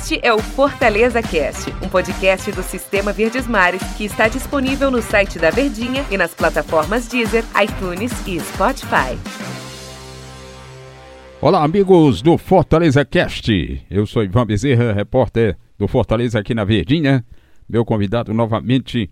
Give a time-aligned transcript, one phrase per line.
[0.00, 5.02] Este é o Fortaleza Cast, um podcast do Sistema Verdes Mares que está disponível no
[5.02, 9.18] site da Verdinha e nas plataformas Deezer, iTunes e Spotify.
[11.38, 13.52] Olá, amigos do Fortaleza Cast.
[13.90, 17.22] Eu sou Ivan Bezerra, repórter do Fortaleza aqui na Verdinha.
[17.68, 19.10] Meu convidado novamente,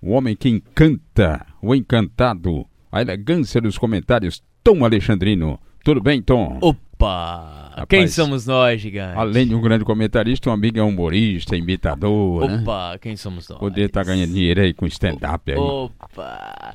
[0.00, 5.58] o homem que encanta, o encantado, a elegância dos comentários, Tom Alexandrino.
[5.82, 6.58] Tudo bem, Tom?
[6.60, 7.67] Opa!
[7.80, 9.16] Rapaz, quem somos nós, gigante?
[9.16, 12.48] Além de um grande comentarista, um amigo é humorista, imitador.
[12.48, 12.58] Né?
[12.60, 12.98] Opa, né?
[12.98, 13.58] quem somos nós?
[13.58, 15.58] Poder estar tá ganhando dinheiro aí com stand-up aí.
[15.58, 16.74] Opa!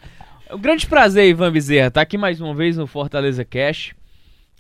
[0.52, 3.94] Um grande prazer, Ivan Bezerra, estar tá aqui mais uma vez no Fortaleza Cash,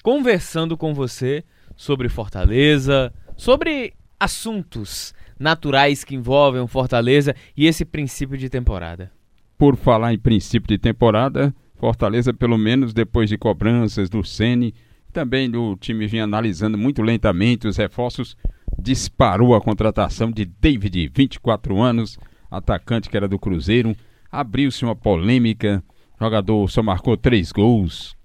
[0.01, 1.43] conversando com você
[1.77, 9.11] sobre Fortaleza, sobre assuntos naturais que envolvem Fortaleza e esse princípio de temporada.
[9.57, 14.73] Por falar em princípio de temporada, Fortaleza, pelo menos depois de cobranças do Sene,
[15.13, 18.35] também o time vinha analisando muito lentamente os reforços,
[18.77, 22.17] disparou a contratação de David, 24 anos,
[22.49, 23.95] atacante que era do Cruzeiro.
[24.31, 25.83] Abriu-se uma polêmica,
[26.19, 28.15] o jogador só marcou três gols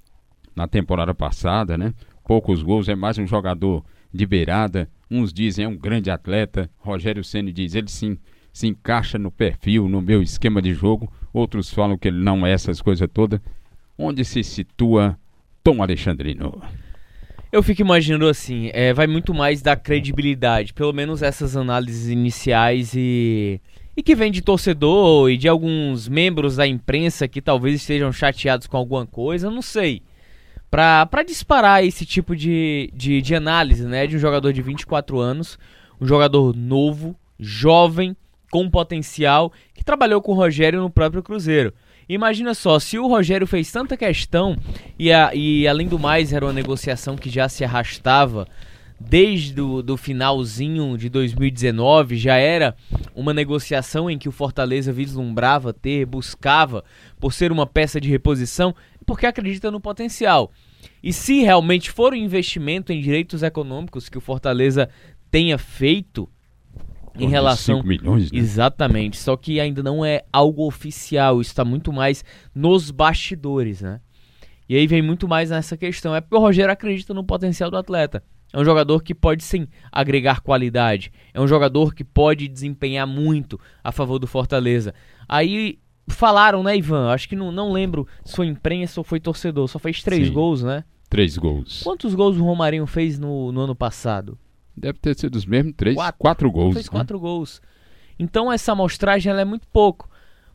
[0.56, 1.92] na temporada passada, né?
[2.26, 4.88] Poucos gols, é mais um jogador de beirada.
[5.10, 6.70] Uns dizem é um grande atleta.
[6.78, 8.18] Rogério Ceni diz ele sim
[8.52, 11.10] se encaixa no perfil, no meu esquema de jogo.
[11.32, 13.40] Outros falam que ele não é essas coisas todas.
[13.96, 15.18] Onde se situa
[15.68, 16.62] Tom Alexandrino?
[17.52, 22.94] Eu fico imaginando assim, é, vai muito mais da credibilidade, pelo menos essas análises iniciais
[22.94, 23.60] e
[23.94, 28.66] e que vem de torcedor e de alguns membros da imprensa que talvez estejam chateados
[28.66, 30.02] com alguma coisa, não sei.
[30.70, 34.06] Pra disparar esse tipo de, de, de análise, né?
[34.06, 35.58] De um jogador de 24 anos,
[36.00, 38.16] um jogador novo, jovem,
[38.50, 41.74] com potencial, que trabalhou com o Rogério no próprio Cruzeiro.
[42.08, 44.56] Imagina só, se o Rogério fez tanta questão
[44.98, 48.48] e, a, e além do mais era uma negociação que já se arrastava
[48.98, 52.74] desde o do finalzinho de 2019, já era
[53.14, 56.82] uma negociação em que o Fortaleza vislumbrava ter, buscava
[57.20, 58.74] por ser uma peça de reposição,
[59.06, 60.50] porque acredita no potencial.
[61.02, 64.88] E se realmente for um investimento em direitos econômicos que o Fortaleza
[65.30, 66.28] tenha feito,
[67.24, 67.76] em relação.
[67.76, 68.38] 5 milhões, né?
[68.38, 69.16] Exatamente.
[69.16, 71.40] Só que ainda não é algo oficial.
[71.40, 72.24] Isso está muito mais
[72.54, 74.00] nos bastidores, né?
[74.68, 76.14] E aí vem muito mais nessa questão.
[76.14, 78.22] É porque o Rogério acredita no potencial do atleta.
[78.52, 81.12] É um jogador que pode sim agregar qualidade.
[81.34, 84.94] É um jogador que pode desempenhar muito a favor do Fortaleza.
[85.28, 87.10] Aí falaram, né, Ivan?
[87.10, 89.68] Acho que não, não lembro se foi imprensa ou foi torcedor.
[89.68, 90.32] Só fez três sim.
[90.32, 90.84] gols, né?
[91.10, 91.82] Três gols.
[91.82, 94.38] Quantos gols o Romarinho fez no, no ano passado?
[94.78, 96.74] Deve ter sido os mesmos três, quatro, quatro gols.
[96.74, 96.90] Fez né?
[96.90, 97.60] quatro gols.
[98.18, 100.08] Então essa amostragem ela é muito pouco,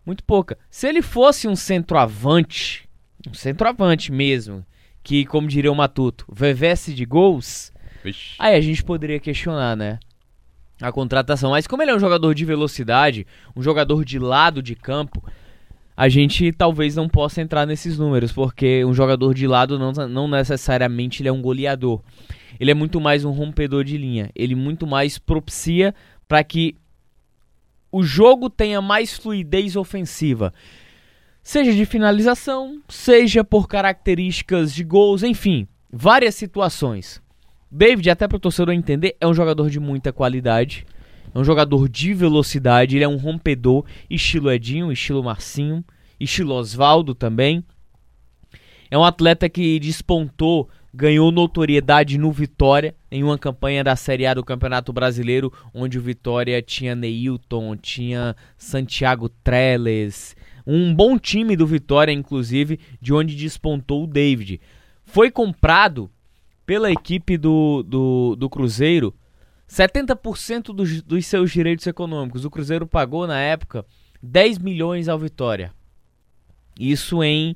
[0.06, 0.58] muito pouca.
[0.70, 2.88] Se ele fosse um centroavante,
[3.28, 4.66] um centroavante mesmo,
[5.04, 7.72] que como diria o Matuto, vivesse de gols,
[8.04, 8.36] Ixi.
[8.40, 10.00] aí a gente poderia questionar, né?
[10.82, 11.52] A contratação.
[11.52, 15.24] Mas como ele é um jogador de velocidade, um jogador de lado de campo,
[15.96, 20.28] a gente talvez não possa entrar nesses números, porque um jogador de lado não, não
[20.28, 22.02] necessariamente ele é um goleador
[22.60, 24.30] ele é muito mais um rompedor de linha.
[24.36, 25.94] Ele muito mais propicia
[26.28, 26.76] para que
[27.92, 30.54] o jogo tenha mais fluidez ofensiva.
[31.42, 37.22] Seja de finalização, seja por características de gols, enfim, várias situações.
[37.70, 40.86] David, até para o torcedor entender, é um jogador de muita qualidade.
[41.34, 45.84] É um jogador de velocidade, ele é um rompedor, estilo Edinho, estilo Marcinho,
[46.20, 47.64] estilo Osvaldo também.
[48.92, 54.34] É um atleta que despontou ganhou notoriedade no Vitória em uma campanha da Série A
[54.36, 60.36] do Campeonato Brasileiro, onde o Vitória tinha Neilton, tinha Santiago Treles,
[60.68, 64.62] um bom time do Vitória, inclusive, de onde despontou o David.
[65.04, 66.10] Foi comprado
[66.66, 69.14] pela equipe do, do, do Cruzeiro
[69.70, 72.46] 70% dos, dos seus direitos econômicos.
[72.46, 73.86] O Cruzeiro pagou na época
[74.22, 75.74] 10 milhões ao Vitória.
[76.80, 77.56] Isso em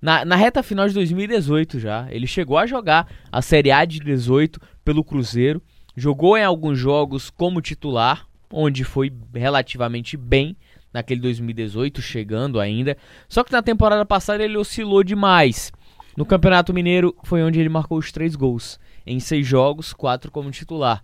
[0.00, 2.06] na, na reta final de 2018 já.
[2.10, 5.62] Ele chegou a jogar a Série A de 18 pelo Cruzeiro.
[5.96, 10.56] Jogou em alguns jogos como titular, onde foi relativamente bem
[10.92, 12.96] naquele 2018, chegando ainda.
[13.28, 15.72] Só que na temporada passada ele oscilou demais.
[16.16, 18.78] No Campeonato Mineiro foi onde ele marcou os três gols.
[19.06, 21.02] Em seis jogos, quatro como titular.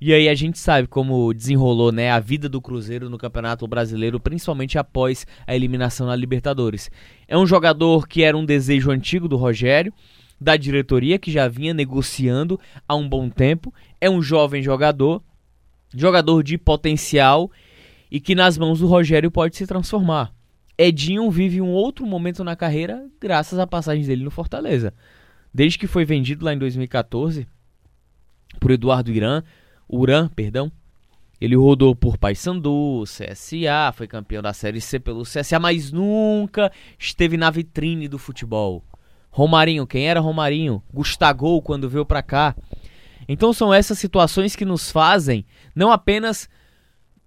[0.00, 4.18] E aí a gente sabe como desenrolou né, a vida do Cruzeiro no Campeonato Brasileiro,
[4.18, 6.90] principalmente após a eliminação na Libertadores.
[7.28, 9.92] É um jogador que era um desejo antigo do Rogério,
[10.40, 12.58] da diretoria, que já vinha negociando
[12.88, 13.74] há um bom tempo.
[14.00, 15.22] É um jovem jogador,
[15.94, 17.50] jogador de potencial
[18.10, 20.32] e que nas mãos do Rogério pode se transformar.
[20.78, 24.94] Edinho vive um outro momento na carreira graças à passagem dele no Fortaleza.
[25.52, 27.46] Desde que foi vendido lá em 2014
[28.58, 29.42] por Eduardo Irã,
[29.90, 30.70] Uran, perdão.
[31.40, 37.36] Ele rodou por Paysandu, CSA, foi campeão da Série C pelo CSA, mas nunca esteve
[37.36, 38.84] na vitrine do futebol.
[39.30, 40.82] Romarinho, quem era Romarinho?
[40.92, 42.54] Gustavo quando veio para cá.
[43.26, 46.48] Então são essas situações que nos fazem não apenas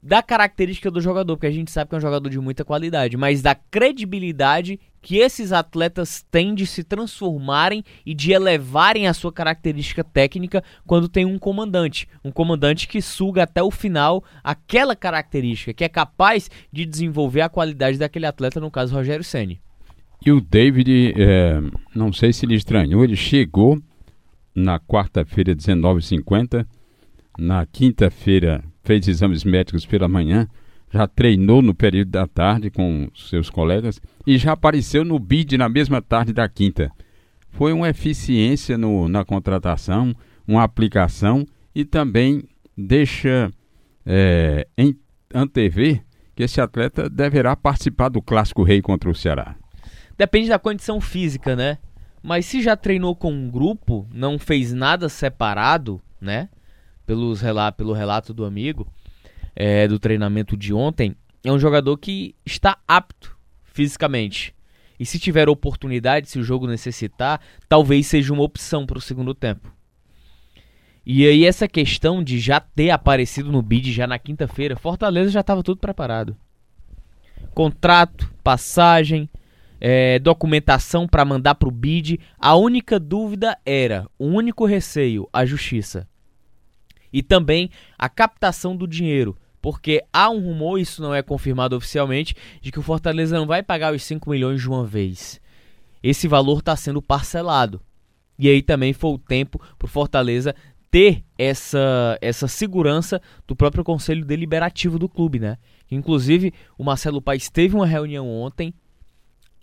[0.01, 3.15] da característica do jogador, porque a gente sabe que é um jogador de muita qualidade,
[3.15, 9.33] mas da credibilidade que esses atletas têm de se transformarem e de elevarem a sua
[9.33, 15.73] característica técnica quando tem um comandante, um comandante que suga até o final aquela característica,
[15.73, 19.59] que é capaz de desenvolver a qualidade daquele atleta, no caso Rogério Ceni.
[20.25, 21.59] E o David, é,
[21.94, 23.77] não sei se ele estranhou, ele chegou
[24.55, 26.65] na quarta-feira 19h50,
[27.38, 30.47] na quinta-feira fez exames médicos pela manhã,
[30.93, 35.67] já treinou no período da tarde com seus colegas e já apareceu no BID na
[35.67, 36.91] mesma tarde da quinta.
[37.49, 40.15] Foi uma eficiência no, na contratação,
[40.47, 42.43] uma aplicação e também
[42.77, 43.51] deixa
[44.05, 44.95] é, em
[45.33, 46.03] antever
[46.35, 49.55] que esse atleta deverá participar do Clássico Rei contra o Ceará.
[50.15, 51.79] Depende da condição física, né?
[52.21, 56.49] Mas se já treinou com um grupo, não fez nada separado, né?
[57.05, 57.41] pelos
[57.75, 58.87] pelo relato do amigo
[59.55, 64.53] é, do treinamento de ontem, é um jogador que está apto fisicamente.
[65.00, 69.33] E se tiver oportunidade, se o jogo necessitar, talvez seja uma opção para o segundo
[69.33, 69.73] tempo.
[71.05, 75.41] E aí essa questão de já ter aparecido no bid já na quinta-feira, Fortaleza já
[75.41, 76.38] estava tudo preparado.
[77.53, 79.29] Contrato, passagem,
[79.81, 82.19] é, documentação para mandar para o bid.
[82.39, 86.07] A única dúvida era, o único receio, a justiça
[87.11, 89.38] e também a captação do dinheiro.
[89.63, 93.63] Porque há um rumor, isso não é confirmado oficialmente, de que o Fortaleza não vai
[93.63, 95.39] pagar os 5 milhões de uma vez.
[96.04, 97.80] Esse valor está sendo parcelado.
[98.38, 100.54] E aí também foi o tempo para o Fortaleza
[100.92, 105.57] ter essa, essa segurança do próprio conselho deliberativo do clube, né?
[105.89, 108.74] Inclusive, o Marcelo Paes teve uma reunião ontem,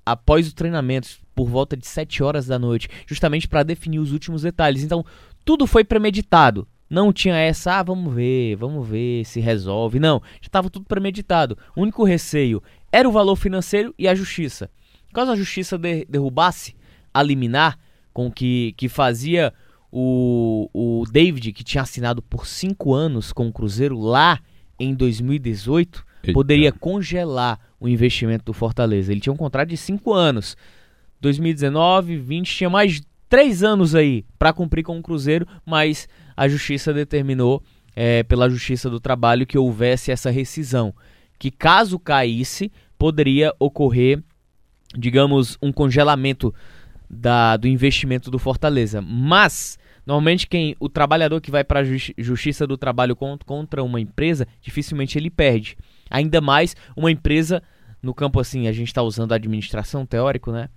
[0.06, 4.41] após o treinamento, por volta de 7 horas da noite, justamente para definir os últimos
[4.41, 4.82] detalhes.
[4.82, 5.05] Então,
[5.44, 6.67] tudo foi premeditado.
[6.90, 10.00] Não tinha essa, ah, vamos ver, vamos ver se resolve.
[10.00, 11.56] Não, já estava tudo premeditado.
[11.76, 12.60] O único receio
[12.90, 14.69] era o valor financeiro e a justiça.
[15.12, 16.75] Caso a justiça de, derrubasse
[17.14, 17.78] a liminar
[18.12, 19.54] com que, que fazia
[19.90, 24.40] o, o David, que tinha assinado por cinco anos com o Cruzeiro lá
[24.78, 26.32] em 2018, Eita.
[26.32, 29.12] poderia congelar o investimento do Fortaleza.
[29.12, 30.56] Ele tinha um contrato de cinco anos.
[31.20, 36.92] 2019, 20, tinha mais três anos aí para cumprir com o Cruzeiro, mas a justiça
[36.92, 37.62] determinou,
[37.94, 40.94] é, pela Justiça do Trabalho, que houvesse essa rescisão.
[41.38, 44.22] Que caso caísse, poderia ocorrer,
[44.96, 46.54] digamos, um congelamento
[47.08, 49.00] da, do investimento do Fortaleza.
[49.00, 54.00] Mas, normalmente, quem o trabalhador que vai para a justi Justiça do Trabalho contra uma
[54.00, 55.76] empresa, dificilmente ele perde.
[56.08, 57.62] Ainda mais uma empresa,
[58.02, 60.68] no campo assim, a gente está usando a administração teórico, né?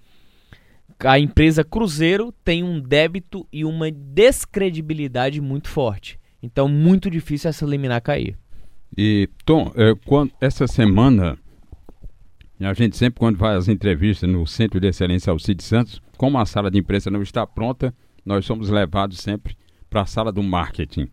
[1.03, 6.19] A empresa Cruzeiro tem um débito e uma descredibilidade muito forte.
[6.41, 8.37] Então, muito difícil essa liminar cair.
[8.97, 11.37] E, Tom, é, quando, essa semana,
[12.59, 16.45] a gente sempre, quando vai às entrevistas no Centro de Excelência Alcide Santos, como a
[16.45, 17.93] sala de imprensa não está pronta,
[18.25, 19.55] nós somos levados sempre
[19.89, 21.07] para a sala do marketing.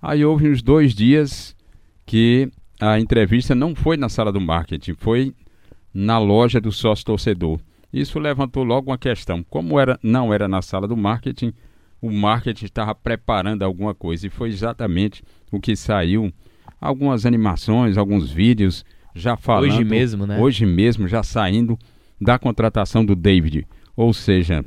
[0.00, 1.56] Aí houve uns dois dias
[2.04, 5.34] que a entrevista não foi na sala do marketing, foi
[5.92, 7.58] na loja do sócio torcedor.
[7.96, 9.42] Isso levantou logo uma questão.
[9.42, 11.54] Como era, não era na sala do marketing,
[11.98, 14.26] o marketing estava preparando alguma coisa.
[14.26, 16.30] E foi exatamente o que saiu.
[16.78, 18.84] Algumas animações, alguns vídeos
[19.14, 19.70] já falando.
[19.70, 20.38] Hoje mesmo, né?
[20.38, 21.78] Hoje mesmo, já saindo
[22.20, 23.66] da contratação do David.
[23.96, 24.62] Ou seja,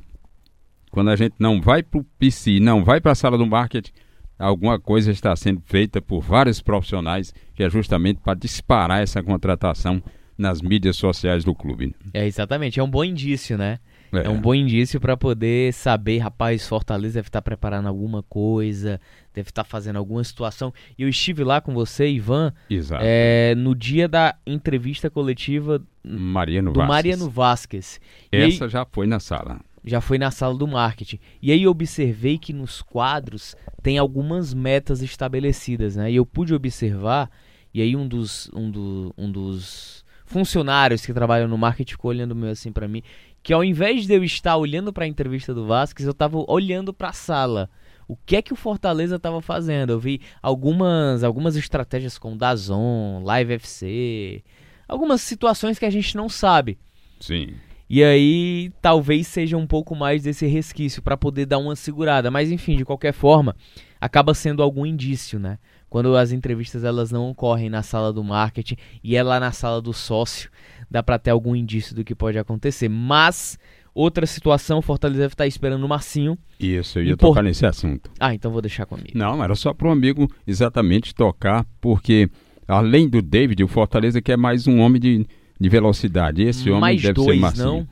[0.89, 3.91] quando a gente não vai para o PC, não vai para a sala do marketing,
[4.39, 10.01] alguma coisa está sendo feita por vários profissionais que é justamente para disparar essa contratação
[10.39, 11.93] nas mídias sociais do clube.
[12.13, 12.79] É, exatamente.
[12.79, 13.77] É um bom indício, né?
[14.11, 18.23] É, é um bom indício para poder saber, rapaz, Fortaleza deve estar tá preparando alguma
[18.23, 19.01] coisa,
[19.33, 20.73] deve estar tá fazendo alguma situação.
[20.97, 22.53] E eu estive lá com você, Ivan,
[23.01, 26.89] é, no dia da entrevista coletiva Mariano do Vasquez.
[26.89, 28.01] Mariano Vasquez.
[28.31, 29.59] Essa aí, já foi na sala.
[29.83, 31.19] Já foi na sala do marketing.
[31.41, 36.09] E aí eu observei que nos quadros tem algumas metas estabelecidas, né?
[36.09, 37.29] E eu pude observar,
[37.73, 42.35] e aí um dos, um do, um dos funcionários que trabalham no marketing ficou olhando
[42.35, 43.01] meio assim para mim,
[43.41, 46.93] que ao invés de eu estar olhando para a entrevista do Vasquez, eu estava olhando
[46.93, 47.69] para a sala.
[48.07, 49.91] O que é que o Fortaleza estava fazendo?
[49.91, 54.43] Eu vi algumas algumas estratégias com Dazon, Live FC,
[54.87, 56.77] algumas situações que a gente não sabe.
[57.19, 57.55] Sim.
[57.89, 62.51] E aí talvez seja um pouco mais desse resquício para poder dar uma segurada, mas
[62.51, 63.55] enfim, de qualquer forma,
[63.99, 65.57] acaba sendo algum indício, né?
[65.89, 69.81] Quando as entrevistas elas não ocorrem na sala do marketing e é lá na sala
[69.81, 70.49] do sócio,
[70.89, 72.87] dá para ter algum indício do que pode acontecer.
[72.87, 73.57] Mas
[73.93, 76.37] outra situação, o Fortaleza deve estar esperando o Marcinho.
[76.59, 78.11] Isso, eu ia tocar nesse assunto.
[78.19, 79.09] Ah, então vou deixar comigo.
[79.15, 82.29] Não, era só para o amigo exatamente tocar, porque
[82.67, 85.25] além do David, o Fortaleza quer mais um homem de,
[85.59, 86.43] de velocidade.
[86.43, 87.65] Esse homem Mais deve dois, ser Marcinho.
[87.67, 87.87] não?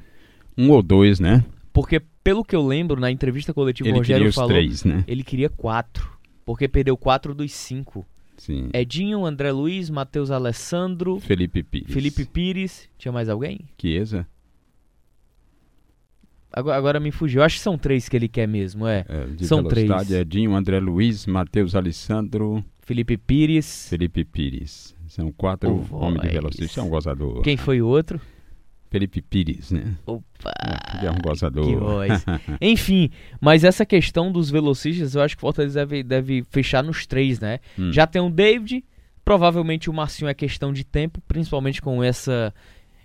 [0.65, 1.43] Um ou dois, né?
[1.73, 4.83] Porque pelo que eu lembro, na entrevista coletiva o Ele Rogério queria os falou, três,
[4.83, 5.01] né?
[5.07, 6.11] ele queria quatro.
[6.45, 8.05] Porque perdeu quatro dos cinco.
[8.35, 8.69] Sim.
[8.73, 11.93] Edinho, André Luiz, Matheus Alessandro, Felipe Pires.
[11.93, 12.89] Felipe Pires.
[12.97, 13.61] Tinha mais alguém?
[13.79, 14.27] Chiesa.
[16.51, 17.39] Agora, agora me fugiu.
[17.39, 19.05] Eu acho que são três que ele quer mesmo, é.
[19.07, 20.11] É, São três.
[20.11, 23.87] Edinho, André Luiz, Matheus Alessandro, Felipe Pires.
[23.89, 24.93] Felipe Pires.
[25.07, 26.71] São quatro O homens de velocidade.
[26.71, 27.41] Isso é um gozador.
[27.41, 28.19] Quem foi o outro?
[28.89, 29.95] Felipe Pires, né?
[30.05, 30.51] Opa!
[30.97, 32.05] Ele é um gozador.
[32.61, 37.05] Enfim, mas essa questão dos velocistas, eu acho que o Fortaleza deve, deve fechar nos
[37.05, 37.59] três, né?
[37.77, 37.91] Hum.
[37.91, 38.83] Já tem o David,
[39.25, 42.53] provavelmente o Marcinho é questão de tempo, principalmente com essa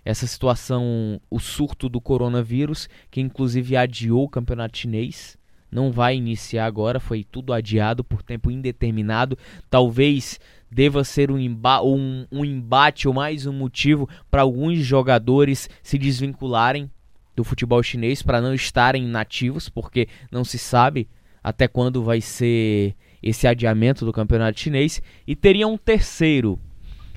[0.04, 5.38] essa situação, o surto do coronavírus, que inclusive adiou o campeonato chinês.
[5.70, 9.38] Não vai iniciar agora, foi tudo adiado por tempo indeterminado.
[9.70, 10.38] Talvez
[10.72, 15.98] deva ser um, emba um, um embate ou mais um motivo para alguns jogadores se
[15.98, 16.90] desvincularem
[17.36, 21.08] do futebol chinês para não estarem nativos, porque não se sabe
[21.44, 25.02] até quando vai ser esse adiamento do campeonato chinês.
[25.26, 26.58] E teria um terceiro.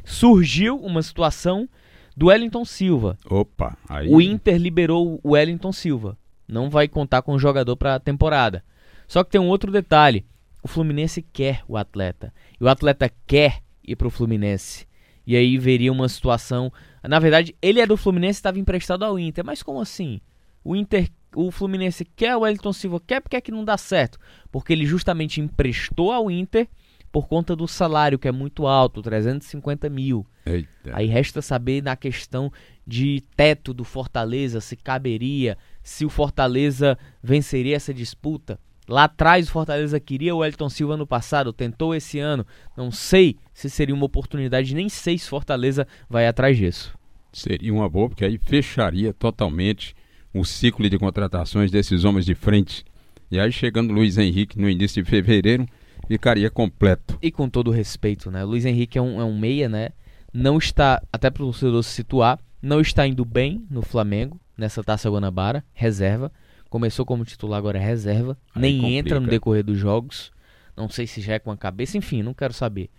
[0.04, 1.68] Surgiu uma situação
[2.16, 3.18] do Wellington Silva.
[3.30, 4.10] Opa, aí.
[4.10, 6.18] O Inter liberou o Wellington Silva.
[6.48, 8.64] Não vai contar com o jogador para a temporada.
[9.08, 10.26] Só que tem um outro detalhe.
[10.66, 12.34] O Fluminense quer o atleta.
[12.60, 14.88] E o atleta quer ir para o Fluminense.
[15.24, 16.74] E aí veria uma situação.
[17.04, 19.46] Na verdade, ele é do Fluminense e estava emprestado ao Inter.
[19.46, 20.20] Mas como assim?
[20.64, 24.18] O Inter, o Fluminense quer o Wellington Silva, quer porque é que não dá certo?
[24.52, 26.68] Porque ele justamente emprestou ao Inter
[27.12, 30.26] por conta do salário que é muito alto, 350 mil.
[30.48, 30.68] Eita.
[30.94, 32.52] Aí resta saber na questão
[32.88, 38.60] de teto do Fortaleza, se caberia, se o Fortaleza venceria essa disputa.
[38.88, 42.46] Lá atrás o Fortaleza queria o Elton Silva no passado, tentou esse ano.
[42.78, 46.94] Não sei se seria uma oportunidade, nem sei se Fortaleza vai atrás disso.
[47.34, 49.96] Seria uma boa, porque aí fecharia totalmente
[50.34, 52.86] o ciclo de contratações desses homens de frente.
[53.32, 55.66] E aí, chegando Luiz Henrique no início de fevereiro,
[56.08, 57.18] ficaria completo.
[57.22, 58.44] E com todo respeito, né?
[58.44, 59.90] Luiz Henrique é um, é um meia, né?
[60.34, 64.84] Não está, até para o torcedor se situar, não está indo bem no Flamengo, nessa
[64.84, 66.32] Taça Guanabara, reserva.
[66.76, 68.38] Começou como titular, agora é reserva.
[68.54, 68.98] Aí Nem complica.
[68.98, 70.30] entra no decorrer dos jogos.
[70.76, 72.90] Não sei se já é com a cabeça, enfim, não quero saber.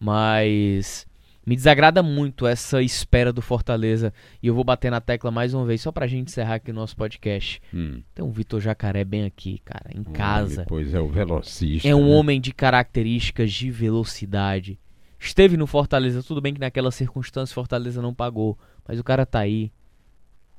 [0.00, 1.06] Mas
[1.44, 4.14] me desagrada muito essa espera do Fortaleza.
[4.42, 6.74] E eu vou bater na tecla mais uma vez, só pra gente encerrar aqui o
[6.74, 7.60] nosso podcast.
[7.74, 8.00] Hum.
[8.14, 10.64] Tem um Vitor Jacaré bem aqui, cara, em casa.
[10.66, 11.86] Pois é, o velocista.
[11.86, 12.14] É um né?
[12.14, 14.80] homem de características de velocidade.
[15.20, 18.58] Esteve no Fortaleza, tudo bem que naquela circunstância o Fortaleza não pagou,
[18.88, 19.70] mas o cara tá aí.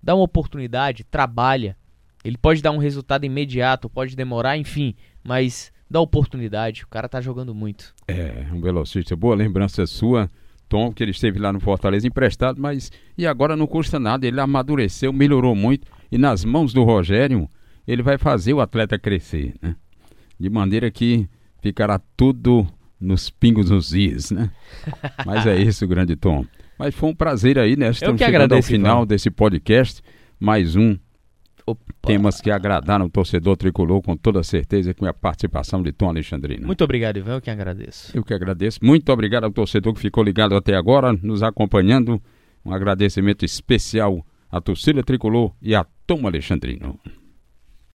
[0.03, 1.75] Dá uma oportunidade, trabalha.
[2.23, 6.83] Ele pode dar um resultado imediato, pode demorar, enfim, mas dá oportunidade.
[6.83, 7.93] O cara tá jogando muito.
[8.07, 9.15] É, um velocista.
[9.15, 10.29] Boa lembrança sua,
[10.67, 14.27] Tom, que ele esteve lá no Fortaleza emprestado, mas e agora não custa nada.
[14.27, 17.49] Ele amadureceu, melhorou muito e nas mãos do Rogério
[17.87, 19.75] ele vai fazer o atleta crescer, né?
[20.39, 21.27] De maneira que
[21.61, 22.67] ficará tudo
[22.99, 24.51] nos pingos nos is, né?
[25.25, 26.45] Mas é isso, grande Tom.
[26.77, 27.89] Mas foi um prazer aí, né?
[27.89, 30.01] Estamos que chegando ao final desse podcast.
[30.39, 30.97] Mais um
[31.71, 32.07] Opa.
[32.07, 36.65] temas que agradaram o torcedor tricolor, com toda certeza, com a participação de Tom Alexandrino.
[36.65, 38.15] Muito obrigado, Ivan, eu que agradeço.
[38.15, 38.79] Eu que agradeço.
[38.81, 42.21] Muito obrigado ao torcedor que ficou ligado até agora, nos acompanhando.
[42.65, 46.99] Um agradecimento especial à torcida tricolor e a Tom Alexandrino.